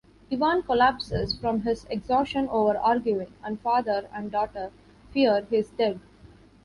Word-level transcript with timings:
Ivan 0.31 0.63
collapses 0.63 1.35
from 1.37 1.61
his 1.61 1.85
exhaustion 1.87 2.49
over 2.49 2.75
arguing, 2.75 3.35
and 3.43 3.61
father 3.61 4.09
and 4.11 4.31
daughter 4.31 4.71
fear 5.11 5.45
he's 5.51 5.69
dead. 5.69 5.99